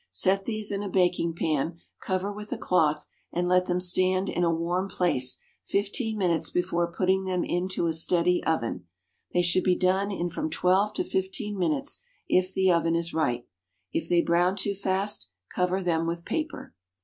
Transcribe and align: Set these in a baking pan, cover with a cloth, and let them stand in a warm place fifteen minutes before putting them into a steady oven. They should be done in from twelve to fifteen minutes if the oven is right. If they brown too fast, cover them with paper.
Set 0.09 0.45
these 0.45 0.71
in 0.71 0.81
a 0.81 0.89
baking 0.89 1.31
pan, 1.31 1.77
cover 1.99 2.33
with 2.33 2.51
a 2.51 2.57
cloth, 2.57 3.05
and 3.31 3.47
let 3.47 3.67
them 3.67 3.79
stand 3.79 4.29
in 4.31 4.43
a 4.43 4.49
warm 4.51 4.89
place 4.89 5.37
fifteen 5.63 6.17
minutes 6.17 6.49
before 6.49 6.91
putting 6.91 7.25
them 7.25 7.43
into 7.43 7.85
a 7.85 7.93
steady 7.93 8.43
oven. 8.43 8.87
They 9.35 9.43
should 9.43 9.63
be 9.63 9.75
done 9.75 10.09
in 10.09 10.31
from 10.31 10.49
twelve 10.49 10.95
to 10.95 11.03
fifteen 11.03 11.55
minutes 11.55 11.99
if 12.27 12.51
the 12.51 12.71
oven 12.71 12.95
is 12.95 13.13
right. 13.13 13.45
If 13.93 14.09
they 14.09 14.23
brown 14.23 14.55
too 14.55 14.73
fast, 14.73 15.29
cover 15.53 15.83
them 15.83 16.07
with 16.07 16.25
paper. 16.25 16.73